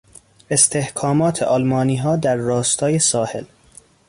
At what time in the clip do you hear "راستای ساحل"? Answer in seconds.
2.35-3.45